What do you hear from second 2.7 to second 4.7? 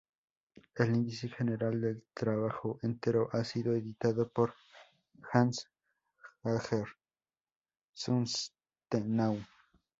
entero ha sido editado por